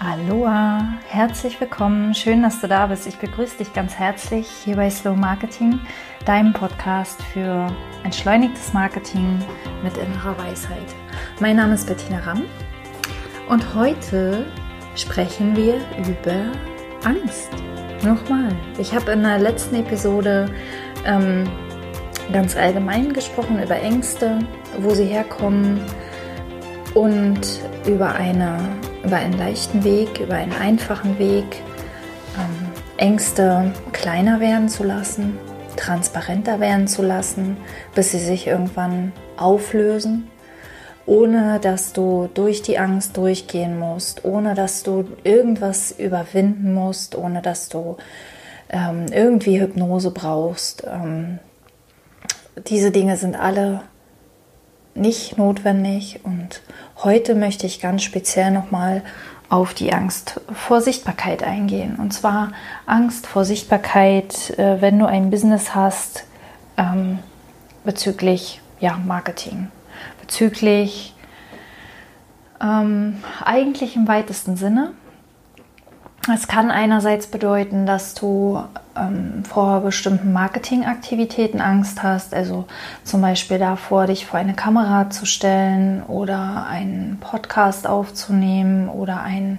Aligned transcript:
Aloha, 0.00 0.94
herzlich 1.08 1.60
willkommen, 1.60 2.14
schön, 2.14 2.40
dass 2.44 2.60
du 2.60 2.68
da 2.68 2.86
bist. 2.86 3.08
Ich 3.08 3.18
begrüße 3.18 3.58
dich 3.58 3.72
ganz 3.72 3.96
herzlich 3.96 4.48
hier 4.48 4.76
bei 4.76 4.88
Slow 4.88 5.16
Marketing, 5.16 5.80
deinem 6.24 6.52
Podcast 6.52 7.20
für 7.32 7.66
entschleunigtes 8.04 8.72
Marketing 8.72 9.40
mit 9.82 9.96
innerer 9.96 10.38
Weisheit. 10.38 10.94
Mein 11.40 11.56
Name 11.56 11.74
ist 11.74 11.88
Bettina 11.88 12.20
Ramm 12.20 12.44
und 13.48 13.74
heute 13.74 14.46
sprechen 14.94 15.56
wir 15.56 15.74
über 16.08 16.52
Angst. 17.02 17.50
Nochmal, 18.04 18.54
ich 18.78 18.94
habe 18.94 19.10
in 19.10 19.24
der 19.24 19.40
letzten 19.40 19.74
Episode 19.74 20.48
ähm, 21.06 21.42
ganz 22.32 22.54
allgemein 22.54 23.12
gesprochen 23.12 23.60
über 23.60 23.74
Ängste, 23.74 24.38
wo 24.78 24.90
sie 24.90 25.06
herkommen 25.06 25.80
und 26.94 27.40
über 27.84 28.14
eine 28.14 28.60
über 29.08 29.16
einen 29.16 29.38
leichten 29.38 29.84
Weg, 29.84 30.20
über 30.20 30.34
einen 30.34 30.52
einfachen 30.52 31.18
Weg, 31.18 31.62
ähm, 32.36 32.68
Ängste 32.98 33.72
kleiner 33.92 34.38
werden 34.38 34.68
zu 34.68 34.84
lassen, 34.84 35.38
transparenter 35.76 36.60
werden 36.60 36.86
zu 36.88 37.00
lassen, 37.00 37.56
bis 37.94 38.10
sie 38.10 38.18
sich 38.18 38.46
irgendwann 38.46 39.12
auflösen, 39.38 40.28
ohne 41.06 41.58
dass 41.58 41.94
du 41.94 42.28
durch 42.34 42.60
die 42.60 42.78
Angst 42.78 43.16
durchgehen 43.16 43.78
musst, 43.78 44.26
ohne 44.26 44.54
dass 44.54 44.82
du 44.82 45.06
irgendwas 45.24 45.90
überwinden 45.90 46.74
musst, 46.74 47.16
ohne 47.16 47.40
dass 47.40 47.70
du 47.70 47.96
ähm, 48.68 49.06
irgendwie 49.10 49.58
Hypnose 49.58 50.10
brauchst. 50.10 50.84
Ähm, 50.86 51.38
diese 52.66 52.90
Dinge 52.90 53.16
sind 53.16 53.40
alle 53.40 53.80
nicht 54.98 55.38
notwendig 55.38 56.20
und 56.24 56.62
heute 57.02 57.34
möchte 57.34 57.66
ich 57.66 57.80
ganz 57.80 58.02
speziell 58.02 58.50
nochmal 58.50 59.02
auf 59.48 59.72
die 59.72 59.92
Angst 59.92 60.40
vor 60.52 60.80
Sichtbarkeit 60.80 61.42
eingehen. 61.42 61.96
Und 61.96 62.12
zwar 62.12 62.52
Angst 62.86 63.26
vor 63.26 63.44
Sichtbarkeit, 63.44 64.58
äh, 64.58 64.80
wenn 64.80 64.98
du 64.98 65.06
ein 65.06 65.30
Business 65.30 65.74
hast 65.74 66.24
ähm, 66.76 67.18
bezüglich 67.84 68.60
ja, 68.80 68.98
Marketing, 68.98 69.68
bezüglich 70.20 71.14
ähm, 72.60 73.22
eigentlich 73.44 73.96
im 73.96 74.06
weitesten 74.06 74.56
Sinne, 74.56 74.92
es 76.34 76.48
kann 76.48 76.70
einerseits 76.70 77.26
bedeuten, 77.26 77.86
dass 77.86 78.14
du 78.14 78.62
ähm, 78.96 79.44
vor 79.44 79.80
bestimmten 79.80 80.32
Marketingaktivitäten 80.32 81.60
Angst 81.60 82.02
hast, 82.02 82.34
also 82.34 82.66
zum 83.04 83.20
Beispiel 83.20 83.58
davor, 83.58 84.06
dich 84.06 84.26
vor 84.26 84.38
eine 84.38 84.54
Kamera 84.54 85.10
zu 85.10 85.26
stellen 85.26 86.02
oder 86.02 86.66
einen 86.68 87.18
Podcast 87.20 87.86
aufzunehmen 87.86 88.88
oder 88.88 89.22
einen 89.22 89.58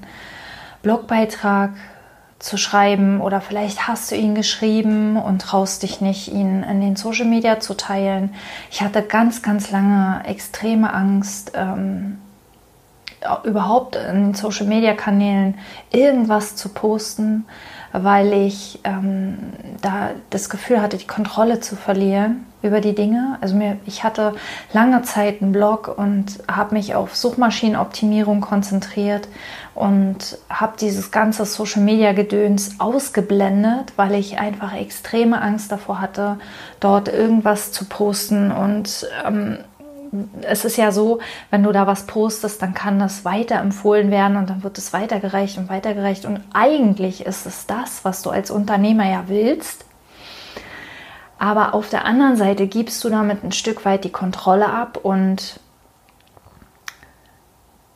Blogbeitrag 0.82 1.72
zu 2.40 2.58
schreiben 2.58 3.20
oder 3.20 3.42
vielleicht 3.42 3.88
hast 3.88 4.12
du 4.12 4.16
ihn 4.16 4.34
geschrieben 4.34 5.18
und 5.18 5.42
traust 5.42 5.84
dich 5.84 6.00
nicht, 6.00 6.30
ihn 6.30 6.64
in 6.64 6.80
den 6.80 6.96
Social 6.96 7.26
Media 7.26 7.60
zu 7.60 7.76
teilen. 7.76 8.34
Ich 8.72 8.82
hatte 8.82 9.02
ganz, 9.02 9.42
ganz 9.42 9.72
lange 9.72 10.22
extreme 10.26 10.94
Angst. 10.94 11.52
Ähm, 11.56 12.18
überhaupt 13.44 13.96
in 13.96 14.34
Social 14.34 14.66
Media 14.66 14.94
Kanälen 14.94 15.58
irgendwas 15.92 16.56
zu 16.56 16.70
posten, 16.70 17.46
weil 17.92 18.34
ich 18.34 18.80
ähm, 18.84 19.38
da 19.82 20.12
das 20.30 20.50
Gefühl 20.50 20.82
hatte, 20.82 20.98
die 20.98 21.08
Kontrolle 21.08 21.60
zu 21.60 21.76
verlieren 21.76 22.46
über 22.62 22.82
die 22.82 22.94
Dinge. 22.94 23.38
Also 23.42 23.56
mir, 23.56 23.78
ich 23.86 24.04
hatte 24.04 24.34
lange 24.74 25.02
Zeit 25.04 25.42
einen 25.42 25.52
Blog 25.52 25.94
und 25.98 26.40
habe 26.52 26.76
mich 26.76 26.94
auf 26.94 27.16
Suchmaschinenoptimierung 27.16 28.42
konzentriert 28.42 29.28
und 29.76 30.38
habe 30.50 30.74
dieses 30.80 31.12
ganze 31.12 31.46
Social 31.46 31.82
Media 31.82 32.12
Gedöns 32.12 32.80
ausgeblendet, 32.80 33.94
weil 33.96 34.14
ich 34.16 34.40
einfach 34.40 34.76
extreme 34.76 35.42
Angst 35.42 35.72
davor 35.72 36.02
hatte, 36.02 36.38
dort 36.80 37.08
irgendwas 37.08 37.72
zu 37.72 37.86
posten 37.86 38.52
und 38.52 39.08
ähm, 39.26 39.60
es 40.42 40.66
ist 40.66 40.78
ja 40.78 40.92
so, 40.92 41.20
wenn 41.52 41.64
du 41.64 41.72
da 41.72 41.88
was 41.88 42.06
postest, 42.06 42.62
dann 42.62 42.74
kann 42.74 43.00
das 43.00 43.26
weiterempfohlen 43.26 44.12
werden 44.12 44.38
und 44.38 44.50
dann 44.50 44.64
wird 44.64 44.78
es 44.78 44.94
weitergereicht 44.94 45.58
und 45.58 45.70
weitergereicht. 45.70 46.26
Und 46.26 46.42
eigentlich 46.54 47.26
ist 47.26 47.46
es 47.46 47.68
das, 47.68 48.04
was 48.06 48.22
du 48.22 48.30
als 48.30 48.52
Unternehmer 48.52 49.10
ja 49.10 49.26
willst. 49.28 49.86
Aber 51.38 51.74
auf 51.74 51.90
der 51.90 52.06
anderen 52.06 52.36
Seite 52.36 52.68
gibst 52.68 53.04
du 53.04 53.10
damit 53.10 53.44
ein 53.44 53.54
Stück 53.54 53.86
weit 53.86 54.04
die 54.04 54.12
Kontrolle 54.12 54.70
ab 54.70 55.00
und 55.02 55.60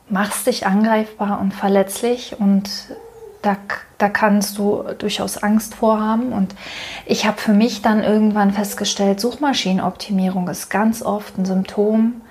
machst 0.10 0.48
dich 0.48 0.66
angreifbar 0.66 1.40
und 1.42 1.54
verletzlich 1.54 2.40
und 2.40 2.70
da, 3.44 3.58
da 4.00 4.10
kannst 4.10 4.58
du 4.58 4.84
durchaus 4.98 5.38
Angst 5.38 5.76
vorhaben. 5.76 6.34
Und 6.34 6.56
ich 7.06 7.28
habe 7.28 7.40
für 7.40 7.54
mich 7.54 7.84
dann 7.84 8.02
irgendwann 8.02 8.52
festgestellt, 8.52 9.20
Suchmaschinenoptimierung 9.20 10.48
ist 10.48 10.70
ganz 10.70 11.04
oft 11.04 11.38
ein 11.38 11.46
Symptom 11.46 12.22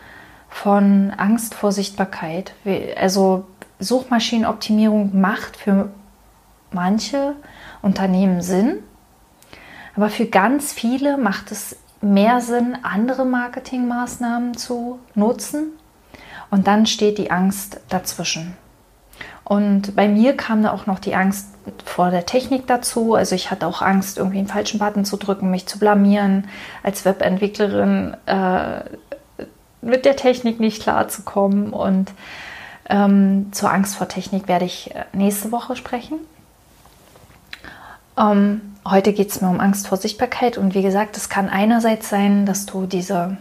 von 0.49 1.13
Angst 1.17 1.55
vor 1.55 1.71
Sichtbarkeit. 1.71 2.55
Also 2.97 3.45
Suchmaschinenoptimierung 3.79 5.21
macht 5.21 5.57
für 5.57 5.91
manche 6.73 7.35
Unternehmen 7.83 8.43
Sinn, 8.43 8.79
aber 9.95 10.09
für 10.09 10.27
ganz 10.27 10.73
viele 10.73 11.19
macht 11.19 11.53
es 11.53 11.77
mehr 12.01 12.41
Sinn, 12.41 12.77
andere 12.83 13.25
Marketingmaßnahmen 13.25 14.57
zu 14.57 14.99
nutzen. 15.15 15.73
Und 16.51 16.67
dann 16.67 16.87
steht 16.87 17.19
die 17.19 17.31
Angst 17.31 17.81
dazwischen. 17.89 18.57
Und 19.53 19.95
bei 19.95 20.09
mir 20.09 20.35
kam 20.35 20.63
da 20.63 20.73
auch 20.73 20.87
noch 20.87 20.99
die 20.99 21.15
Angst 21.15 21.47
vor 21.85 22.11
der 22.11 22.25
Technik 22.25 22.67
dazu. 22.67 23.15
Also 23.15 23.35
ich 23.35 23.51
hatte 23.51 23.67
auch 23.67 23.83
Angst, 23.83 24.17
irgendwie 24.17 24.39
einen 24.39 24.47
falschen 24.47 24.79
Button 24.79 25.05
zu 25.05 25.19
drücken, 25.19 25.51
mich 25.51 25.67
zu 25.67 25.79
blamieren, 25.79 26.49
als 26.83 27.05
Webentwicklerin 27.05 28.17
äh, 28.25 28.81
mit 29.83 30.07
der 30.07 30.17
Technik 30.17 30.59
nicht 30.59 30.83
klarzukommen. 30.83 31.75
Und 31.75 32.13
ähm, 32.89 33.53
zur 33.53 33.71
Angst 33.71 33.95
vor 33.97 34.09
Technik 34.09 34.49
werde 34.49 34.65
ich 34.65 34.95
äh, 34.95 35.05
nächste 35.13 35.53
Woche 35.53 35.77
sprechen. 35.77 36.17
Ähm, 38.17 38.63
heute 38.89 39.13
geht 39.13 39.29
es 39.29 39.43
mir 39.43 39.51
um 39.51 39.61
Angst 39.61 39.87
vor 39.87 39.99
Sichtbarkeit. 39.99 40.57
Und 40.57 40.75
wie 40.75 40.83
gesagt, 40.83 41.19
es 41.19 41.29
kann 41.29 41.51
einerseits 41.51 42.09
sein, 42.09 42.47
dass 42.47 42.65
du 42.65 42.87
diese 42.87 43.37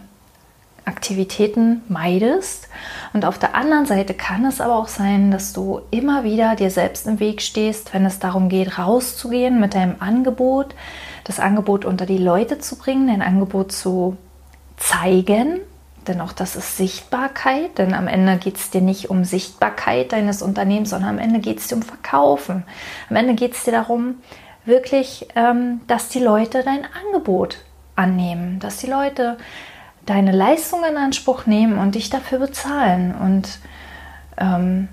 Aktivitäten 0.84 1.82
meidest. 1.88 2.68
Und 3.12 3.24
auf 3.24 3.38
der 3.38 3.54
anderen 3.54 3.86
Seite 3.86 4.14
kann 4.14 4.44
es 4.44 4.60
aber 4.60 4.76
auch 4.76 4.88
sein, 4.88 5.30
dass 5.30 5.52
du 5.52 5.80
immer 5.90 6.24
wieder 6.24 6.56
dir 6.56 6.70
selbst 6.70 7.06
im 7.06 7.20
Weg 7.20 7.42
stehst, 7.42 7.94
wenn 7.94 8.04
es 8.04 8.18
darum 8.18 8.48
geht, 8.48 8.78
rauszugehen 8.78 9.60
mit 9.60 9.74
deinem 9.74 9.96
Angebot, 10.00 10.74
das 11.24 11.40
Angebot 11.40 11.84
unter 11.84 12.06
die 12.06 12.18
Leute 12.18 12.58
zu 12.58 12.76
bringen, 12.76 13.06
dein 13.06 13.22
Angebot 13.22 13.72
zu 13.72 14.16
zeigen. 14.76 15.60
Denn 16.08 16.20
auch 16.20 16.32
das 16.32 16.56
ist 16.56 16.76
Sichtbarkeit, 16.76 17.78
denn 17.78 17.94
am 17.94 18.08
Ende 18.08 18.36
geht 18.36 18.56
es 18.56 18.70
dir 18.70 18.80
nicht 18.80 19.08
um 19.08 19.24
Sichtbarkeit 19.24 20.10
deines 20.12 20.42
Unternehmens, 20.42 20.90
sondern 20.90 21.10
am 21.10 21.18
Ende 21.18 21.38
geht 21.38 21.60
es 21.60 21.68
dir 21.68 21.76
um 21.76 21.82
Verkaufen. 21.82 22.64
Am 23.08 23.14
Ende 23.14 23.34
geht 23.34 23.54
es 23.54 23.62
dir 23.62 23.70
darum, 23.70 24.16
wirklich, 24.64 25.28
ähm, 25.36 25.80
dass 25.86 26.08
die 26.08 26.18
Leute 26.18 26.64
dein 26.64 26.84
Angebot 27.06 27.58
annehmen, 27.94 28.58
dass 28.58 28.78
die 28.78 28.88
Leute 28.88 29.36
deine 30.06 30.32
Leistung 30.32 30.80
in 30.88 30.96
Anspruch 30.96 31.46
nehmen 31.46 31.78
und 31.78 31.94
dich 31.94 32.10
dafür 32.10 32.38
bezahlen. 32.38 33.14
Und 33.14 33.58
ähm, 34.36 34.88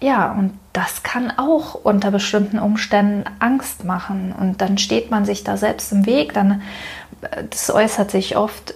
ja, 0.00 0.32
und 0.32 0.58
das 0.72 1.02
kann 1.02 1.32
auch 1.36 1.74
unter 1.74 2.10
bestimmten 2.10 2.58
Umständen 2.58 3.24
Angst 3.38 3.84
machen. 3.84 4.34
Und 4.38 4.60
dann 4.60 4.78
steht 4.78 5.10
man 5.10 5.24
sich 5.24 5.44
da 5.44 5.56
selbst 5.56 5.92
im 5.92 6.06
Weg. 6.06 6.32
Dann, 6.34 6.62
das 7.50 7.70
äußert 7.70 8.10
sich 8.10 8.36
oft, 8.36 8.74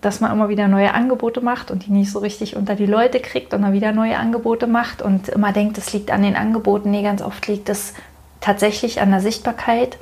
dass 0.00 0.20
man 0.20 0.30
immer 0.30 0.48
wieder 0.48 0.68
neue 0.68 0.92
Angebote 0.92 1.40
macht 1.40 1.70
und 1.70 1.86
die 1.86 1.90
nicht 1.90 2.12
so 2.12 2.18
richtig 2.18 2.56
unter 2.56 2.74
die 2.74 2.86
Leute 2.86 3.20
kriegt 3.20 3.54
und 3.54 3.62
dann 3.62 3.72
wieder 3.72 3.92
neue 3.92 4.18
Angebote 4.18 4.66
macht 4.66 5.02
und 5.02 5.28
immer 5.28 5.52
denkt, 5.52 5.78
es 5.78 5.92
liegt 5.92 6.10
an 6.10 6.22
den 6.22 6.36
Angeboten. 6.36 6.90
Nee, 6.90 7.02
ganz 7.02 7.22
oft 7.22 7.46
liegt 7.48 7.68
es 7.68 7.94
tatsächlich 8.40 9.00
an 9.00 9.10
der 9.10 9.20
Sichtbarkeit 9.20 9.96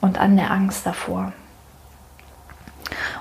und 0.00 0.20
an 0.20 0.36
der 0.36 0.50
Angst 0.50 0.84
davor. 0.84 1.32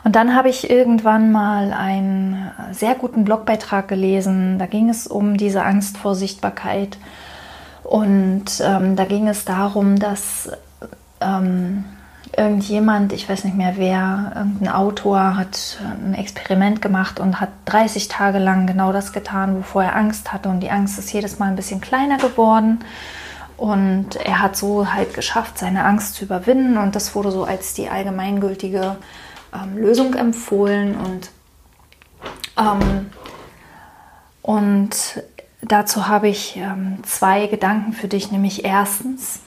Und 0.03 0.15
dann 0.15 0.35
habe 0.35 0.49
ich 0.49 0.69
irgendwann 0.69 1.31
mal 1.31 1.71
einen 1.71 2.51
sehr 2.71 2.95
guten 2.95 3.23
Blogbeitrag 3.23 3.87
gelesen. 3.87 4.59
Da 4.59 4.65
ging 4.65 4.89
es 4.89 5.07
um 5.07 5.37
diese 5.37 5.63
Angst 5.63 5.97
vor 5.97 6.15
Sichtbarkeit. 6.15 6.97
Und 7.83 8.45
ähm, 8.61 8.95
da 8.95 9.05
ging 9.05 9.27
es 9.27 9.45
darum, 9.45 9.97
dass 9.97 10.51
ähm, 11.21 11.85
irgendjemand, 12.35 13.13
ich 13.13 13.29
weiß 13.29 13.45
nicht 13.45 13.55
mehr 13.55 13.73
wer, 13.77 14.33
irgendein 14.35 14.73
Autor 14.73 15.37
hat 15.37 15.79
ein 16.05 16.15
Experiment 16.15 16.81
gemacht 16.81 17.19
und 17.19 17.39
hat 17.39 17.49
30 17.65 18.07
Tage 18.07 18.39
lang 18.39 18.67
genau 18.67 18.91
das 18.91 19.13
getan, 19.13 19.57
wovor 19.57 19.83
er 19.83 19.95
Angst 19.95 20.33
hatte. 20.33 20.49
Und 20.49 20.61
die 20.61 20.71
Angst 20.71 20.99
ist 20.99 21.13
jedes 21.13 21.39
Mal 21.39 21.47
ein 21.47 21.55
bisschen 21.55 21.79
kleiner 21.79 22.17
geworden. 22.17 22.79
Und 23.55 24.15
er 24.17 24.41
hat 24.41 24.57
so 24.57 24.91
halt 24.91 25.13
geschafft, 25.13 25.59
seine 25.59 25.85
Angst 25.85 26.15
zu 26.15 26.25
überwinden. 26.25 26.77
Und 26.77 26.95
das 26.95 27.15
wurde 27.15 27.31
so 27.31 27.45
als 27.45 27.73
die 27.73 27.87
allgemeingültige 27.87 28.97
ähm, 29.53 29.77
Lösung 29.77 30.13
empfohlen 30.15 30.95
und 30.95 31.31
ähm, 32.57 33.09
Und 34.41 35.23
dazu 35.61 36.07
habe 36.07 36.27
ich 36.27 36.57
ähm, 36.57 36.97
zwei 37.03 37.47
Gedanken 37.47 37.93
für 37.93 38.07
dich, 38.07 38.31
nämlich 38.31 38.65
erstens, 38.65 39.39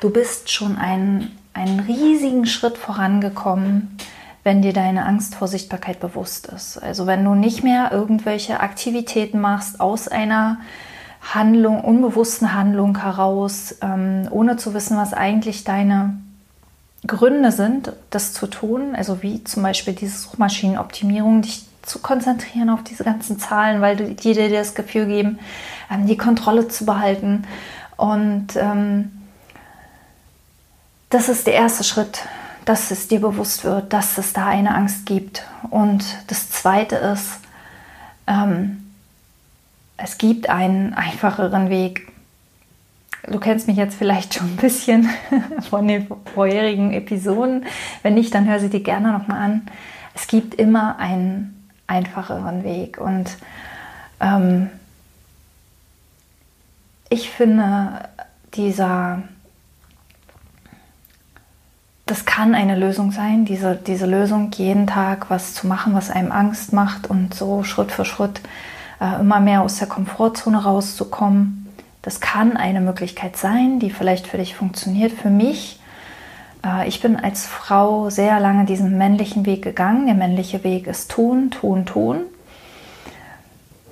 du 0.00 0.10
bist 0.10 0.50
schon 0.50 0.76
einen, 0.76 1.36
einen 1.54 1.80
riesigen 1.80 2.46
Schritt 2.46 2.76
vorangekommen, 2.76 3.96
wenn 4.44 4.62
dir 4.62 4.72
deine 4.72 5.06
Angst 5.06 5.34
vor 5.34 5.48
Sichtbarkeit 5.48 5.98
bewusst 6.00 6.46
ist. 6.48 6.78
Also 6.78 7.06
wenn 7.06 7.24
du 7.24 7.34
nicht 7.34 7.64
mehr 7.64 7.90
irgendwelche 7.92 8.60
Aktivitäten 8.60 9.40
machst 9.40 9.80
aus 9.80 10.06
einer 10.06 10.58
Handlung, 11.34 11.80
unbewussten 11.80 12.52
Handlung 12.52 13.00
heraus, 13.00 13.76
ähm, 13.80 14.28
ohne 14.30 14.56
zu 14.58 14.74
wissen, 14.74 14.96
was 14.96 15.14
eigentlich 15.14 15.64
deine 15.64 16.20
Gründe 17.06 17.52
sind, 17.52 17.92
das 18.10 18.32
zu 18.32 18.46
tun. 18.46 18.94
Also 18.94 19.22
wie 19.22 19.42
zum 19.44 19.62
Beispiel 19.62 19.94
diese 19.94 20.18
Suchmaschinenoptimierung, 20.18 21.42
dich 21.42 21.66
zu 21.82 22.00
konzentrieren 22.00 22.68
auf 22.68 22.82
diese 22.82 23.04
ganzen 23.04 23.38
Zahlen, 23.38 23.80
weil 23.80 23.96
die 23.96 24.14
dir 24.14 24.50
das 24.50 24.74
Gefühl 24.74 25.06
geben, 25.06 25.38
ähm, 25.90 26.06
die 26.06 26.16
Kontrolle 26.16 26.68
zu 26.68 26.84
behalten. 26.84 27.44
Und 27.96 28.56
ähm, 28.56 29.12
das 31.10 31.28
ist 31.28 31.46
der 31.46 31.54
erste 31.54 31.84
Schritt, 31.84 32.22
dass 32.64 32.90
es 32.90 33.06
dir 33.08 33.20
bewusst 33.20 33.64
wird, 33.64 33.92
dass 33.92 34.18
es 34.18 34.32
da 34.32 34.46
eine 34.46 34.74
Angst 34.74 35.06
gibt. 35.06 35.44
Und 35.70 36.04
das 36.26 36.50
zweite 36.50 36.96
ist, 36.96 37.38
ähm, 38.26 38.92
es 39.96 40.18
gibt 40.18 40.50
einen 40.50 40.92
einfacheren 40.92 41.70
Weg. 41.70 42.08
Du 43.28 43.40
kennst 43.40 43.66
mich 43.66 43.76
jetzt 43.76 43.96
vielleicht 43.96 44.34
schon 44.34 44.46
ein 44.46 44.56
bisschen 44.56 45.08
von 45.70 45.88
den 45.88 46.06
vorherigen 46.34 46.92
Episoden. 46.92 47.66
Wenn 48.02 48.14
nicht, 48.14 48.34
dann 48.34 48.48
hör 48.48 48.60
sie 48.60 48.70
dir 48.70 48.82
gerne 48.82 49.12
nochmal 49.12 49.38
an. 49.38 49.62
Es 50.14 50.28
gibt 50.28 50.54
immer 50.54 50.98
einen 50.98 51.68
einfacheren 51.86 52.64
Weg. 52.64 52.98
Und 52.98 53.36
ähm, 54.20 54.70
ich 57.08 57.30
finde, 57.30 58.08
dieser, 58.54 59.22
das 62.06 62.24
kann 62.24 62.54
eine 62.54 62.76
Lösung 62.76 63.12
sein, 63.12 63.44
diese, 63.44 63.76
diese 63.76 64.06
Lösung, 64.06 64.50
jeden 64.52 64.86
Tag 64.86 65.30
was 65.30 65.54
zu 65.54 65.66
machen, 65.66 65.94
was 65.94 66.10
einem 66.10 66.32
Angst 66.32 66.72
macht 66.72 67.08
und 67.08 67.34
so 67.34 67.64
Schritt 67.64 67.92
für 67.92 68.04
Schritt 68.04 68.40
äh, 69.00 69.20
immer 69.20 69.40
mehr 69.40 69.62
aus 69.62 69.78
der 69.78 69.88
Komfortzone 69.88 70.62
rauszukommen. 70.62 71.65
Das 72.06 72.20
kann 72.20 72.56
eine 72.56 72.80
Möglichkeit 72.80 73.36
sein, 73.36 73.80
die 73.80 73.90
vielleicht 73.90 74.28
für 74.28 74.38
dich 74.38 74.54
funktioniert. 74.54 75.10
Für 75.10 75.28
mich, 75.28 75.80
äh, 76.64 76.86
ich 76.86 77.00
bin 77.00 77.16
als 77.16 77.46
Frau 77.48 78.10
sehr 78.10 78.38
lange 78.38 78.64
diesen 78.64 78.96
männlichen 78.96 79.44
Weg 79.44 79.62
gegangen. 79.62 80.06
Der 80.06 80.14
männliche 80.14 80.62
Weg 80.62 80.86
ist 80.86 81.10
tun, 81.10 81.50
tun, 81.50 81.84
tun. 81.84 82.20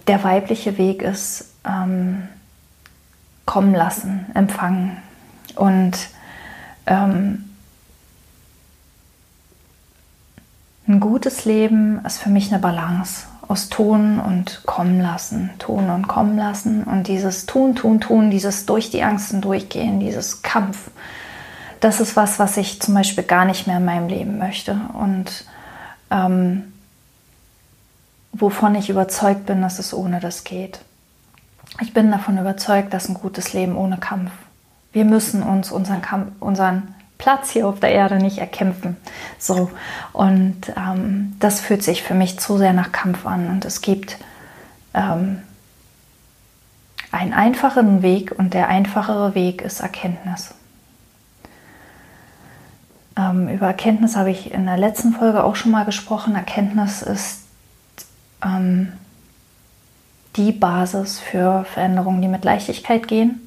Der 0.06 0.22
weibliche 0.22 0.78
Weg 0.78 1.02
ist 1.02 1.54
ähm, 1.64 2.28
kommen 3.46 3.74
lassen, 3.74 4.26
empfangen. 4.34 4.96
Und 5.56 5.98
ähm, 6.86 7.50
ein 10.86 11.00
gutes 11.00 11.46
Leben 11.46 12.00
ist 12.04 12.18
für 12.18 12.30
mich 12.30 12.52
eine 12.52 12.60
Balance 12.60 13.26
aus 13.48 13.68
tun 13.68 14.18
und 14.20 14.62
kommen 14.64 15.00
lassen, 15.00 15.50
tun 15.58 15.90
und 15.90 16.08
kommen 16.08 16.36
lassen 16.36 16.84
und 16.84 17.08
dieses 17.08 17.46
tun, 17.46 17.74
tun, 17.74 18.00
tun, 18.00 18.30
dieses 18.30 18.66
durch 18.66 18.90
die 18.90 19.02
Angsten 19.02 19.40
durchgehen, 19.40 20.00
dieses 20.00 20.42
Kampf, 20.42 20.90
das 21.80 22.00
ist 22.00 22.16
was, 22.16 22.38
was 22.38 22.56
ich 22.56 22.80
zum 22.80 22.94
Beispiel 22.94 23.24
gar 23.24 23.44
nicht 23.44 23.66
mehr 23.66 23.76
in 23.76 23.84
meinem 23.84 24.08
Leben 24.08 24.38
möchte 24.38 24.80
und 24.94 25.44
ähm, 26.10 26.72
wovon 28.32 28.74
ich 28.74 28.88
überzeugt 28.88 29.46
bin, 29.46 29.62
dass 29.62 29.78
es 29.78 29.92
ohne 29.92 30.20
das 30.20 30.44
geht. 30.44 30.80
Ich 31.80 31.92
bin 31.92 32.10
davon 32.10 32.38
überzeugt, 32.38 32.94
dass 32.94 33.08
ein 33.08 33.14
gutes 33.14 33.52
Leben 33.52 33.76
ohne 33.76 33.98
Kampf. 33.98 34.30
Wir 34.92 35.04
müssen 35.04 35.42
uns 35.42 35.72
unseren, 35.72 36.02
Kampf, 36.02 36.32
unseren 36.40 36.94
Platz 37.18 37.50
hier 37.50 37.66
auf 37.66 37.80
der 37.80 37.92
Erde 37.92 38.16
nicht 38.16 38.38
erkämpfen. 38.38 38.96
So. 39.38 39.70
Und 40.12 40.72
ähm, 40.76 41.36
das 41.40 41.60
fühlt 41.60 41.82
sich 41.82 42.02
für 42.02 42.14
mich 42.14 42.38
zu 42.38 42.58
sehr 42.58 42.72
nach 42.72 42.92
Kampf 42.92 43.26
an. 43.26 43.48
Und 43.48 43.64
es 43.64 43.80
gibt 43.80 44.18
ähm, 44.94 45.42
einen 47.12 47.32
einfacheren 47.32 48.02
Weg 48.02 48.32
und 48.36 48.54
der 48.54 48.68
einfachere 48.68 49.34
Weg 49.34 49.62
ist 49.62 49.80
Erkenntnis. 49.80 50.54
Ähm, 53.16 53.48
über 53.48 53.68
Erkenntnis 53.68 54.16
habe 54.16 54.30
ich 54.30 54.52
in 54.52 54.66
der 54.66 54.76
letzten 54.76 55.12
Folge 55.12 55.44
auch 55.44 55.56
schon 55.56 55.70
mal 55.70 55.84
gesprochen. 55.84 56.34
Erkenntnis 56.34 57.02
ist 57.02 57.42
ähm, 58.44 58.92
die 60.36 60.52
Basis 60.52 61.20
für 61.20 61.64
Veränderungen, 61.64 62.20
die 62.20 62.28
mit 62.28 62.44
Leichtigkeit 62.44 63.06
gehen. 63.06 63.46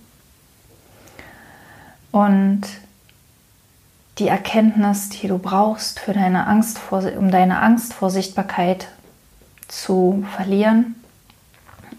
Und 2.11 2.61
die 4.19 4.27
Erkenntnis, 4.27 5.09
die 5.09 5.27
du 5.27 5.37
brauchst, 5.37 5.99
für 5.99 6.13
deine 6.13 6.47
Angst 6.47 6.79
vor, 6.79 7.03
um 7.17 7.29
deine 7.29 7.61
Angst 7.61 7.93
vor 7.93 8.09
Sichtbarkeit 8.09 8.87
zu 9.67 10.25
verlieren, 10.35 10.95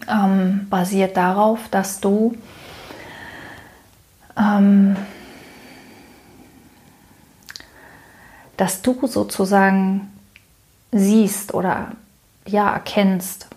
ähm, 0.07 0.67
basiert 0.69 1.15
darauf, 1.17 1.67
dass 1.69 2.01
du 2.01 2.35
ähm, 4.37 4.95
dass 8.57 8.81
du 8.81 9.07
sozusagen 9.07 10.11
siehst 10.91 11.53
oder 11.53 11.93
ja 12.45 12.73
erkennst, 12.73 13.47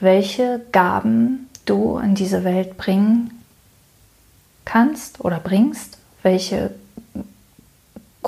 welche 0.00 0.64
Gaben 0.72 1.50
du 1.66 1.98
in 1.98 2.14
diese 2.14 2.44
Welt 2.44 2.78
bringen 2.78 3.42
kannst 4.64 5.20
oder 5.20 5.38
bringst, 5.38 5.98
welche 6.22 6.74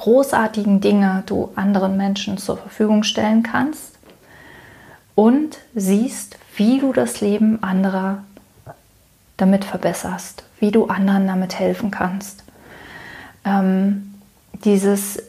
großartigen 0.04 0.82
Dinge 0.82 1.22
du 1.24 1.50
anderen 1.56 1.96
Menschen 1.96 2.36
zur 2.36 2.58
Verfügung 2.58 3.04
stellen 3.04 3.42
kannst 3.42 3.98
und 5.14 5.56
siehst, 5.74 6.36
wie 6.56 6.78
du 6.78 6.92
das 6.92 7.22
Leben 7.22 7.62
anderer 7.62 8.22
damit 9.38 9.64
verbesserst, 9.64 10.44
wie 10.60 10.70
du 10.70 10.88
anderen 10.88 11.26
damit 11.26 11.58
helfen 11.58 11.90
kannst. 11.90 12.44
Ähm, 13.46 14.14
dieses 14.62 15.22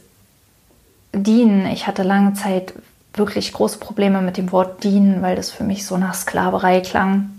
Dienen, 1.13 1.67
ich 1.67 1.87
hatte 1.87 2.03
lange 2.03 2.33
Zeit 2.33 2.73
wirklich 3.13 3.53
große 3.53 3.79
Probleme 3.79 4.21
mit 4.21 4.35
dem 4.35 4.51
Wort 4.51 4.83
dienen, 4.83 5.21
weil 5.21 5.37
das 5.37 5.51
für 5.51 5.63
mich 5.63 5.85
so 5.85 5.95
nach 5.95 6.15
Sklaverei 6.15 6.81
klang 6.81 7.29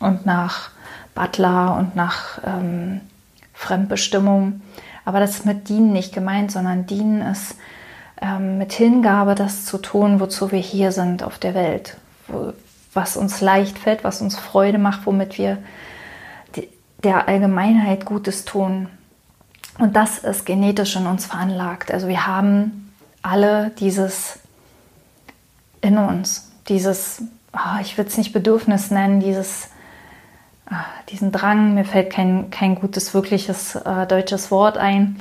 und 0.00 0.26
nach 0.26 0.70
Butler 1.14 1.76
und 1.78 1.94
nach 1.94 2.40
ähm, 2.44 3.02
Fremdbestimmung. 3.54 4.60
Aber 5.04 5.20
das 5.20 5.30
ist 5.30 5.46
mit 5.46 5.68
Dienen 5.68 5.92
nicht 5.92 6.14
gemeint, 6.14 6.52
sondern 6.52 6.86
Dienen 6.86 7.22
ist 7.22 7.56
ähm, 8.20 8.58
mit 8.58 8.72
Hingabe 8.72 9.34
das 9.34 9.64
zu 9.64 9.78
tun, 9.78 10.20
wozu 10.20 10.52
wir 10.52 10.60
hier 10.60 10.92
sind 10.92 11.22
auf 11.22 11.38
der 11.38 11.54
Welt. 11.54 11.96
Wo, 12.28 12.52
was 12.94 13.16
uns 13.16 13.40
leicht 13.40 13.78
fällt, 13.78 14.04
was 14.04 14.20
uns 14.20 14.38
Freude 14.38 14.78
macht, 14.78 15.06
womit 15.06 15.38
wir 15.38 15.58
die, 16.56 16.68
der 17.02 17.28
Allgemeinheit 17.28 18.04
Gutes 18.04 18.44
tun. 18.44 18.88
Und 19.78 19.96
das 19.96 20.18
ist 20.18 20.44
genetisch 20.44 20.96
in 20.96 21.06
uns 21.06 21.26
veranlagt. 21.26 21.90
Also 21.90 22.06
wir 22.06 22.26
haben 22.26 22.92
alle 23.22 23.70
dieses 23.78 24.38
in 25.80 25.98
uns, 25.98 26.52
dieses, 26.68 27.22
oh, 27.52 27.80
ich 27.80 27.98
will 27.98 28.06
es 28.06 28.16
nicht 28.16 28.32
Bedürfnis 28.32 28.90
nennen, 28.90 29.20
dieses 29.20 29.68
diesen 31.08 31.32
Drang, 31.32 31.74
mir 31.74 31.84
fällt 31.84 32.10
kein, 32.10 32.50
kein 32.50 32.74
gutes, 32.74 33.14
wirkliches 33.14 33.74
äh, 33.74 34.06
deutsches 34.06 34.50
Wort 34.50 34.78
ein. 34.78 35.16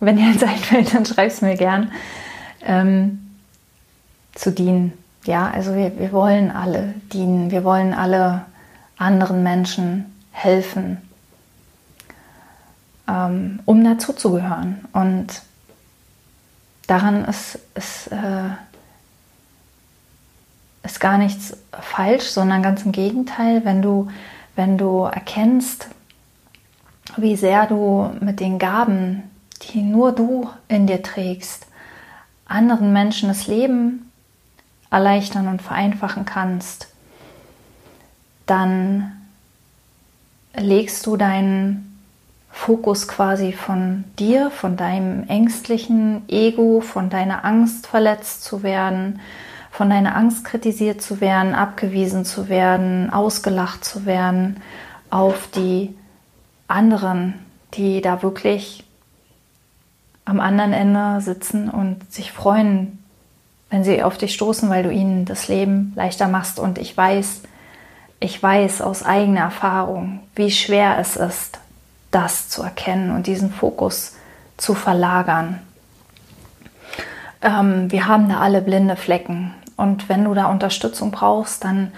Wenn 0.00 0.16
dir 0.16 0.26
eins 0.26 0.42
einfällt, 0.42 0.94
dann 0.94 1.06
schreib 1.06 1.28
es 1.28 1.42
mir 1.42 1.56
gern. 1.56 1.92
Ähm, 2.62 3.28
zu 4.34 4.52
dienen. 4.52 4.92
Ja, 5.24 5.50
also 5.50 5.74
wir, 5.74 5.98
wir 5.98 6.12
wollen 6.12 6.50
alle 6.50 6.94
dienen. 7.12 7.50
Wir 7.50 7.64
wollen 7.64 7.92
alle 7.92 8.46
anderen 8.96 9.42
Menschen 9.42 10.14
helfen, 10.30 10.98
ähm, 13.08 13.60
um 13.64 13.84
dazuzugehören. 13.84 14.84
Und 14.92 15.42
daran 16.86 17.24
ist, 17.24 17.58
ist, 17.74 18.08
äh, 18.08 18.50
ist 20.84 21.00
gar 21.00 21.18
nichts 21.18 21.56
falsch, 21.72 22.24
sondern 22.24 22.62
ganz 22.62 22.82
im 22.84 22.92
Gegenteil, 22.92 23.64
wenn 23.64 23.82
du 23.82 24.08
wenn 24.58 24.76
du 24.76 25.04
erkennst, 25.04 25.86
wie 27.16 27.36
sehr 27.36 27.66
du 27.66 28.10
mit 28.18 28.40
den 28.40 28.58
Gaben, 28.58 29.22
die 29.62 29.82
nur 29.82 30.10
du 30.10 30.50
in 30.66 30.88
dir 30.88 31.00
trägst, 31.00 31.68
anderen 32.44 32.92
Menschen 32.92 33.28
das 33.28 33.46
Leben 33.46 34.10
erleichtern 34.90 35.46
und 35.46 35.62
vereinfachen 35.62 36.24
kannst, 36.24 36.88
dann 38.46 39.12
legst 40.56 41.06
du 41.06 41.16
deinen 41.16 42.00
Fokus 42.50 43.06
quasi 43.06 43.52
von 43.52 44.02
dir, 44.18 44.50
von 44.50 44.76
deinem 44.76 45.28
ängstlichen 45.28 46.28
Ego, 46.28 46.80
von 46.80 47.10
deiner 47.10 47.44
Angst 47.44 47.86
verletzt 47.86 48.42
zu 48.42 48.64
werden, 48.64 49.20
von 49.78 49.90
deiner 49.90 50.16
Angst 50.16 50.44
kritisiert 50.44 51.00
zu 51.00 51.20
werden, 51.20 51.54
abgewiesen 51.54 52.24
zu 52.24 52.48
werden, 52.48 53.10
ausgelacht 53.10 53.84
zu 53.84 54.06
werden, 54.06 54.60
auf 55.08 55.48
die 55.54 55.94
anderen, 56.66 57.34
die 57.74 58.00
da 58.00 58.24
wirklich 58.24 58.82
am 60.24 60.40
anderen 60.40 60.72
Ende 60.72 61.20
sitzen 61.20 61.70
und 61.70 62.12
sich 62.12 62.32
freuen, 62.32 62.98
wenn 63.70 63.84
sie 63.84 64.02
auf 64.02 64.18
dich 64.18 64.34
stoßen, 64.34 64.68
weil 64.68 64.82
du 64.82 64.90
ihnen 64.90 65.26
das 65.26 65.46
Leben 65.46 65.92
leichter 65.94 66.26
machst. 66.26 66.58
Und 66.58 66.78
ich 66.78 66.96
weiß, 66.96 67.42
ich 68.18 68.42
weiß 68.42 68.82
aus 68.82 69.04
eigener 69.04 69.42
Erfahrung, 69.42 70.18
wie 70.34 70.50
schwer 70.50 70.98
es 70.98 71.14
ist, 71.14 71.60
das 72.10 72.48
zu 72.48 72.64
erkennen 72.64 73.12
und 73.12 73.28
diesen 73.28 73.52
Fokus 73.52 74.16
zu 74.56 74.74
verlagern. 74.74 75.60
Ähm, 77.42 77.92
wir 77.92 78.08
haben 78.08 78.28
da 78.28 78.40
alle 78.40 78.60
blinde 78.60 78.96
Flecken. 78.96 79.54
Und 79.78 80.08
wenn 80.08 80.24
du 80.24 80.34
da 80.34 80.46
Unterstützung 80.46 81.12
brauchst, 81.12 81.64
dann, 81.64 81.92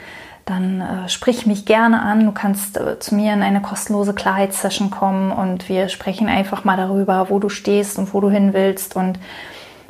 dann 0.44 0.80
äh, 0.82 1.08
sprich 1.08 1.46
mich 1.46 1.64
gerne 1.64 2.02
an. 2.02 2.26
Du 2.26 2.32
kannst 2.32 2.76
äh, 2.76 3.00
zu 3.00 3.14
mir 3.14 3.32
in 3.32 3.42
eine 3.42 3.62
kostenlose 3.62 4.14
Klarheitssession 4.14 4.90
kommen 4.90 5.32
und 5.32 5.68
wir 5.68 5.88
sprechen 5.88 6.28
einfach 6.28 6.62
mal 6.62 6.76
darüber, 6.76 7.30
wo 7.30 7.38
du 7.38 7.48
stehst 7.48 7.98
und 7.98 8.12
wo 8.14 8.20
du 8.20 8.30
hin 8.30 8.52
willst 8.52 8.94
und 8.94 9.18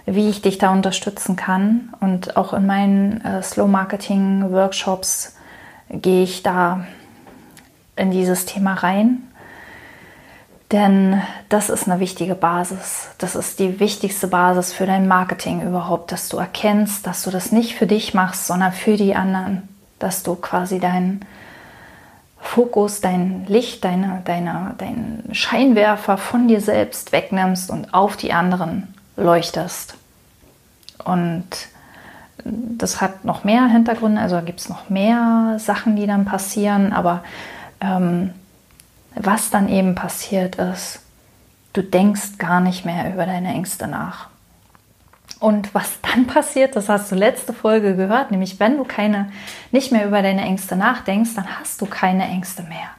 wie 0.06 0.30
ich 0.30 0.40
dich 0.40 0.58
da 0.58 0.72
unterstützen 0.72 1.34
kann. 1.34 1.92
Und 2.00 2.36
auch 2.36 2.54
in 2.54 2.64
meinen 2.64 3.20
äh, 3.24 3.42
Slow 3.42 3.68
Marketing 3.68 4.52
Workshops 4.52 5.36
gehe 5.90 6.22
ich 6.22 6.44
da 6.44 6.86
in 7.96 8.12
dieses 8.12 8.46
Thema 8.46 8.74
rein. 8.74 9.29
Denn 10.72 11.20
das 11.48 11.68
ist 11.68 11.88
eine 11.88 11.98
wichtige 11.98 12.36
Basis. 12.36 13.08
Das 13.18 13.34
ist 13.34 13.58
die 13.58 13.80
wichtigste 13.80 14.28
Basis 14.28 14.72
für 14.72 14.86
dein 14.86 15.08
Marketing 15.08 15.62
überhaupt, 15.62 16.12
dass 16.12 16.28
du 16.28 16.36
erkennst, 16.36 17.06
dass 17.06 17.24
du 17.24 17.30
das 17.30 17.50
nicht 17.50 17.74
für 17.74 17.88
dich 17.88 18.14
machst, 18.14 18.46
sondern 18.46 18.72
für 18.72 18.96
die 18.96 19.16
anderen. 19.16 19.68
Dass 19.98 20.22
du 20.22 20.36
quasi 20.36 20.78
deinen 20.78 21.24
Fokus, 22.40 23.00
dein 23.00 23.46
Licht, 23.48 23.84
deine, 23.84 24.22
deine, 24.24 24.74
deinen 24.78 25.28
Scheinwerfer 25.32 26.16
von 26.16 26.46
dir 26.46 26.60
selbst 26.60 27.12
wegnimmst 27.12 27.70
und 27.70 27.92
auf 27.92 28.16
die 28.16 28.32
anderen 28.32 28.94
leuchtest. 29.16 29.94
Und 31.04 31.46
das 32.44 33.00
hat 33.00 33.24
noch 33.24 33.44
mehr 33.44 33.66
Hintergründe, 33.66 34.20
also 34.20 34.40
gibt 34.40 34.60
es 34.60 34.68
noch 34.68 34.88
mehr 34.88 35.56
Sachen, 35.58 35.96
die 35.96 36.06
dann 36.06 36.24
passieren, 36.24 36.92
aber 36.92 37.22
ähm, 37.80 38.32
was 39.14 39.50
dann 39.50 39.68
eben 39.68 39.94
passiert 39.94 40.56
ist, 40.56 41.00
du 41.72 41.82
denkst 41.82 42.38
gar 42.38 42.60
nicht 42.60 42.84
mehr 42.84 43.12
über 43.12 43.26
deine 43.26 43.52
Ängste 43.52 43.86
nach. 43.86 44.28
Und 45.38 45.74
was 45.74 46.00
dann 46.02 46.26
passiert, 46.26 46.76
das 46.76 46.88
hast 46.88 47.10
du 47.10 47.16
letzte 47.16 47.52
Folge 47.52 47.96
gehört, 47.96 48.30
nämlich 48.30 48.60
wenn 48.60 48.76
du 48.76 48.84
keine, 48.84 49.30
nicht 49.70 49.90
mehr 49.90 50.06
über 50.06 50.22
deine 50.22 50.42
Ängste 50.42 50.76
nachdenkst, 50.76 51.34
dann 51.34 51.58
hast 51.58 51.80
du 51.80 51.86
keine 51.86 52.24
Ängste 52.24 52.62
mehr. 52.64 52.90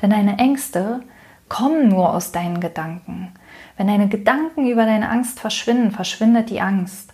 Denn 0.00 0.10
deine 0.10 0.38
Ängste 0.38 1.00
kommen 1.48 1.88
nur 1.88 2.14
aus 2.14 2.32
deinen 2.32 2.60
Gedanken. 2.60 3.32
Wenn 3.76 3.88
deine 3.88 4.08
Gedanken 4.08 4.66
über 4.66 4.86
deine 4.86 5.10
Angst 5.10 5.40
verschwinden, 5.40 5.90
verschwindet 5.90 6.48
die 6.48 6.60
Angst. 6.60 7.12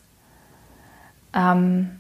Ähm, 1.35 1.99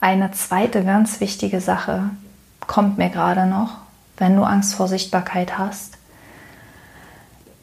Eine 0.00 0.30
zweite 0.30 0.84
ganz 0.84 1.20
wichtige 1.20 1.60
Sache 1.60 2.10
kommt 2.68 2.98
mir 2.98 3.08
gerade 3.08 3.46
noch, 3.46 3.78
wenn 4.16 4.36
du 4.36 4.44
Angst 4.44 4.74
vor 4.74 4.86
Sichtbarkeit 4.86 5.58
hast. 5.58 5.98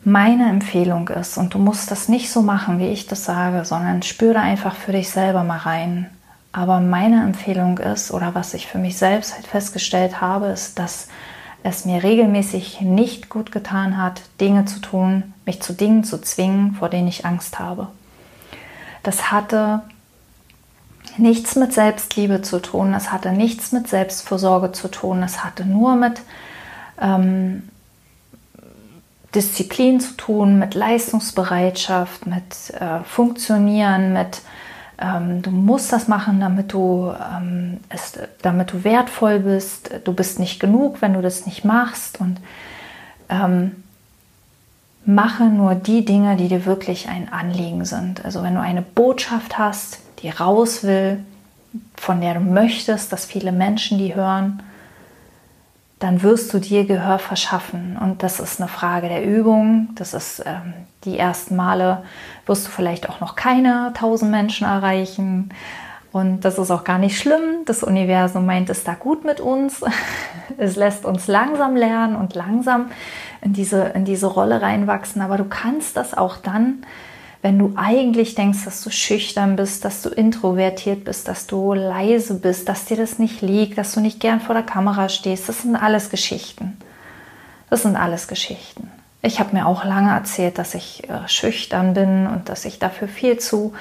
Meine 0.04 0.50
Empfehlung 0.50 1.08
ist, 1.08 1.38
und 1.38 1.54
du 1.54 1.60
musst 1.60 1.92
das 1.92 2.10
nicht 2.10 2.30
so 2.30 2.42
machen, 2.42 2.78
wie 2.78 2.90
ich 2.90 3.08
das 3.08 3.24
sage, 3.24 3.64
sondern 3.64 4.04
spüre 4.04 4.40
einfach 4.40 4.76
für 4.76 4.92
dich 4.92 5.10
selber 5.10 5.44
mal 5.44 5.60
rein. 5.60 6.10
Aber 6.52 6.82
meine 6.82 7.24
Empfehlung 7.24 7.78
ist, 7.78 8.12
oder 8.12 8.36
was 8.36 8.54
ich 8.54 8.68
für 8.68 8.80
mich 8.80 8.98
selbst 8.98 9.36
halt 9.36 9.48
festgestellt 9.48 10.20
habe, 10.20 10.48
ist, 10.48 10.78
dass 10.78 11.08
es 11.64 11.86
mir 11.86 12.04
regelmäßig 12.04 12.82
nicht 12.82 13.30
gut 13.30 13.52
getan 13.52 13.98
hat, 13.98 14.22
Dinge 14.42 14.66
zu 14.66 14.80
tun, 14.80 15.34
mich 15.46 15.62
zu 15.62 15.74
Dingen 15.74 16.04
zu 16.04 16.22
zwingen, 16.22 16.76
vor 16.76 16.90
denen 16.90 17.08
ich 17.08 17.26
Angst 17.26 17.60
habe. 17.60 17.88
Das 19.04 19.32
hatte 19.32 19.82
nichts 21.18 21.56
mit 21.56 21.74
Selbstliebe 21.74 22.42
zu 22.42 22.60
tun, 22.60 22.94
es 22.94 23.12
hatte 23.12 23.32
nichts 23.32 23.72
mit 23.72 23.88
Selbstvorsorge 23.88 24.72
zu 24.72 24.88
tun, 24.88 25.24
es 25.24 25.44
hatte 25.44 25.66
nur 25.66 25.96
mit 25.96 26.22
ähm, 27.00 27.70
Disziplin 29.34 30.00
zu 30.00 30.14
tun, 30.16 30.60
mit 30.60 30.74
Leistungsbereitschaft, 30.74 32.26
mit 32.26 32.74
äh, 32.80 33.04
Funktionieren, 33.04 34.14
mit 34.14 34.42
ähm, 34.98 35.42
du 35.42 35.52
musst 35.52 35.92
das 35.92 36.08
machen, 36.08 36.40
damit 36.40 36.72
du, 36.74 37.12
ähm, 37.12 37.80
es, 37.90 38.14
damit 38.42 38.72
du 38.72 38.84
wertvoll 38.84 39.40
bist. 39.40 39.92
Du 40.06 40.14
bist 40.14 40.40
nicht 40.40 40.60
genug, 40.60 41.02
wenn 41.02 41.14
du 41.14 41.22
das 41.22 41.46
nicht 41.46 41.66
machst. 41.66 42.22
Und 42.22 42.40
ähm, 43.28 43.84
mache 45.06 45.46
nur 45.46 45.76
die 45.76 46.06
Dinge, 46.06 46.38
die 46.38 46.48
dir 46.48 46.66
wirklich 46.66 47.10
ein 47.10 47.32
Anliegen 47.32 47.86
sind. 47.86 48.24
Also 48.24 48.42
wenn 48.42 48.56
du 48.56 48.62
eine 48.62 48.82
Botschaft 48.82 49.58
hast, 49.58 50.00
die 50.20 50.30
raus 50.30 50.84
will, 50.84 51.24
von 51.96 52.22
der 52.22 52.36
du 52.36 52.40
möchtest, 52.40 53.12
dass 53.12 53.26
viele 53.26 53.52
Menschen 53.52 53.98
die 53.98 54.16
hören, 54.16 54.64
dann 56.00 56.24
wirst 56.24 56.54
du 56.54 56.60
dir 56.60 56.86
Gehör 56.86 57.20
verschaffen. 57.20 57.98
Und 58.00 58.22
das 58.22 58.40
ist 58.40 58.60
eine 58.60 58.70
Frage 58.70 59.08
der 59.08 59.26
Übung. 59.26 59.90
Das 59.96 60.14
ist 60.14 60.44
ähm, 60.46 60.74
die 61.06 61.18
ersten 61.18 61.56
Male, 61.56 62.04
wirst 62.46 62.68
du 62.68 62.72
vielleicht 62.72 63.10
auch 63.10 63.22
noch 63.22 63.36
keine 63.36 63.94
tausend 63.98 64.32
Menschen 64.32 64.68
erreichen. 64.68 65.50
Und 66.12 66.42
das 66.42 66.58
ist 66.58 66.72
auch 66.72 66.84
gar 66.84 66.98
nicht 66.98 67.20
schlimm. 67.20 67.66
Das 67.66 67.84
Universum 67.84 68.46
meint 68.46 68.70
es 68.70 68.84
da 68.84 68.94
gut 68.94 69.26
mit 69.26 69.40
uns. 69.40 69.84
Es 70.58 70.76
lässt 70.76 71.06
uns 71.06 71.28
langsam 71.28 71.76
lernen 71.76 72.16
und 72.16 72.36
langsam 72.36 72.92
in 73.42 73.52
diese, 73.52 73.82
in 73.96 74.06
diese 74.06 74.28
Rolle 74.28 74.62
reinwachsen. 74.62 75.22
Aber 75.22 75.38
du 75.38 75.44
kannst 75.46 75.98
das 75.98 76.14
auch 76.14 76.38
dann 76.38 76.86
wenn 77.42 77.60
du 77.60 77.74
eigentlich 77.76 78.36
denkst, 78.36 78.66
dass 78.66 78.84
du 78.84 78.90
schüchtern 78.90 79.56
bist, 79.56 79.86
dass 79.86 80.02
du 80.02 80.10
introvertiert 80.10 81.04
bist, 81.04 81.28
dass 81.28 81.48
du 81.48 81.74
leise 81.74 82.36
bist, 82.36 82.68
dass 82.70 82.86
dir 82.86 82.98
das 82.98 83.20
nicht 83.20 83.42
liegt, 83.42 83.78
dass 83.78 83.94
du 83.94 84.00
nicht 84.00 84.20
gern 84.20 84.42
vor 84.42 84.56
der 84.56 84.64
Kamera 84.64 85.10
stehst, 85.10 85.48
das 85.48 85.62
sind 85.62 85.76
alles 85.76 86.10
Geschichten. 86.10 86.78
Das 87.70 87.84
sind 87.84 87.96
alles 87.96 88.28
Geschichten. 88.28 88.90
Ich 89.22 89.40
habe 89.40 89.56
mir 89.56 89.66
auch 89.66 89.84
lange 89.84 90.12
erzählt, 90.12 90.58
dass 90.58 90.76
ich 90.76 91.10
äh, 91.10 91.28
schüchtern 91.28 91.94
bin 91.94 92.28
und 92.28 92.48
dass 92.50 92.64
ich 92.66 92.78
dafür 92.78 93.08
viel 93.08 93.38
zu, 93.38 93.74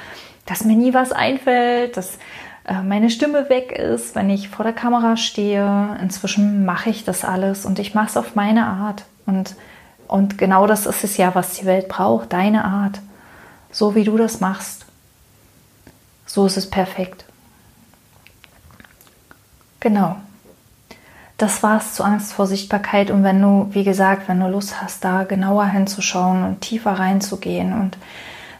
dass 0.46 0.64
mir 0.64 0.76
nie 0.76 0.94
was 0.94 1.12
einfällt, 1.12 1.96
dass 1.96 2.18
äh, 2.66 2.82
meine 2.82 3.10
Stimme 3.10 3.48
weg 3.50 3.72
ist, 3.72 4.14
wenn 4.14 4.30
ich 4.30 4.48
vor 4.48 4.64
der 4.64 4.72
Kamera 4.72 5.16
stehe. 5.16 5.98
Inzwischen 6.00 6.64
mache 6.64 6.90
ich 6.90 7.04
das 7.04 7.24
alles 7.24 7.66
und 7.66 7.78
ich 7.78 7.94
mache 7.94 8.08
es 8.08 8.16
auf 8.16 8.34
meine 8.34 8.66
Art. 8.66 9.04
Und, 9.26 9.54
und 10.08 10.38
genau 10.38 10.66
das 10.66 10.86
ist 10.86 11.04
es 11.04 11.16
ja, 11.16 11.34
was 11.34 11.54
die 11.54 11.66
Welt 11.66 11.88
braucht, 11.88 12.32
deine 12.32 12.64
Art 12.64 13.00
so 13.74 13.96
wie 13.96 14.04
du 14.04 14.16
das 14.16 14.40
machst. 14.40 14.86
So 16.24 16.46
ist 16.46 16.56
es 16.56 16.70
perfekt. 16.70 17.24
Genau. 19.80 20.16
Das 21.36 21.62
war 21.64 21.78
es 21.78 21.94
zu 21.94 22.04
Angst 22.04 22.32
vor 22.32 22.46
Sichtbarkeit. 22.46 23.10
Und 23.10 23.24
wenn 23.24 23.42
du, 23.42 23.68
wie 23.72 23.82
gesagt, 23.82 24.28
wenn 24.28 24.38
du 24.38 24.48
Lust 24.48 24.80
hast, 24.80 25.04
da 25.04 25.24
genauer 25.24 25.66
hinzuschauen 25.66 26.44
und 26.44 26.60
tiefer 26.60 26.92
reinzugehen 26.92 27.72
und 27.72 27.98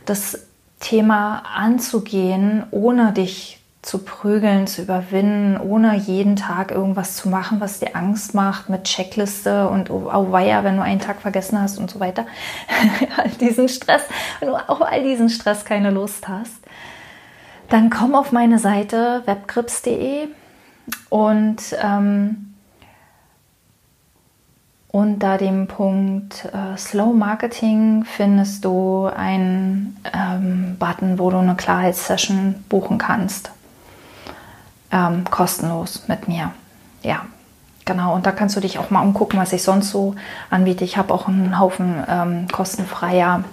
das 0.04 0.40
Thema 0.80 1.44
anzugehen, 1.54 2.64
ohne 2.72 3.12
dich 3.12 3.60
zu 3.84 3.98
prügeln, 3.98 4.66
zu 4.66 4.82
überwinden, 4.82 5.58
ohne 5.60 5.94
jeden 5.94 6.36
Tag 6.36 6.70
irgendwas 6.70 7.16
zu 7.16 7.28
machen, 7.28 7.60
was 7.60 7.80
dir 7.80 7.94
Angst 7.94 8.34
macht, 8.34 8.70
mit 8.70 8.84
Checkliste 8.84 9.68
und 9.68 9.90
oh, 9.90 10.32
weia, 10.32 10.64
wenn 10.64 10.76
du 10.76 10.82
einen 10.82 11.00
Tag 11.00 11.20
vergessen 11.20 11.60
hast 11.60 11.78
und 11.78 11.90
so 11.90 12.00
weiter. 12.00 12.26
all 13.18 13.28
diesen 13.28 13.68
Stress, 13.68 14.02
wenn 14.40 14.48
du 14.48 14.56
auf 14.56 14.80
all 14.80 15.02
diesen 15.02 15.28
Stress 15.28 15.66
keine 15.66 15.90
Lust 15.90 16.28
hast, 16.28 16.56
dann 17.68 17.90
komm 17.90 18.14
auf 18.14 18.32
meine 18.32 18.58
Seite 18.58 19.22
webgrips.de 19.26 20.28
und 21.10 21.62
ähm, 21.82 22.54
unter 24.88 25.36
dem 25.36 25.66
Punkt 25.66 26.46
äh, 26.54 26.78
Slow 26.78 27.12
Marketing 27.12 28.04
findest 28.04 28.64
du 28.64 29.10
einen 29.14 30.00
ähm, 30.14 30.76
Button, 30.78 31.18
wo 31.18 31.30
du 31.30 31.36
eine 31.36 31.54
Klarheitssession 31.54 32.64
buchen 32.70 32.96
kannst 32.96 33.50
ähm, 34.94 35.24
kostenlos 35.28 36.04
mit 36.06 36.28
mir. 36.28 36.52
Ja, 37.02 37.26
genau. 37.84 38.14
Und 38.14 38.24
da 38.24 38.32
kannst 38.32 38.56
du 38.56 38.60
dich 38.60 38.78
auch 38.78 38.90
mal 38.90 39.02
umgucken, 39.02 39.38
was 39.38 39.52
ich 39.52 39.62
sonst 39.62 39.90
so 39.90 40.14
anbiete. 40.48 40.84
Ich 40.84 40.96
habe 40.96 41.12
auch 41.12 41.28
einen 41.28 41.58
Haufen 41.58 42.02
ähm, 42.08 42.48
kostenfreier 42.50 43.44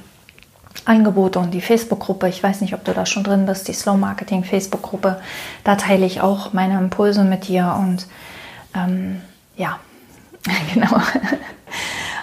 Angebote 0.85 1.39
und 1.39 1.51
die 1.51 1.61
Facebook-Gruppe. 1.61 2.29
Ich 2.29 2.41
weiß 2.41 2.61
nicht, 2.61 2.73
ob 2.73 2.85
du 2.85 2.93
da 2.93 3.05
schon 3.05 3.23
drin 3.23 3.45
bist, 3.45 3.67
die 3.67 3.73
Slow 3.73 3.97
Marketing 3.97 4.43
Facebook-Gruppe. 4.43 5.19
Da 5.63 5.75
teile 5.75 6.05
ich 6.05 6.21
auch 6.21 6.53
meine 6.53 6.77
Impulse 6.77 7.23
mit 7.23 7.47
dir 7.47 7.75
und 7.77 8.07
ähm, 8.73 9.21
ja, 9.57 9.79
genau. 10.73 11.01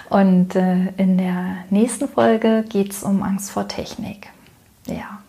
Und 0.09 0.55
äh, 0.55 0.87
in 0.97 1.19
der 1.19 1.57
nächsten 1.69 2.07
Folge 2.07 2.65
geht 2.67 2.91
es 2.91 3.03
um 3.03 3.21
Angst 3.21 3.51
vor 3.51 3.67
Technik. 3.67 4.29
Ja. 4.87 5.19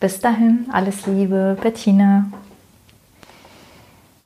Bis 0.00 0.20
dahin, 0.20 0.66
alles 0.72 1.06
Liebe, 1.06 1.56
Bettina. 1.62 2.26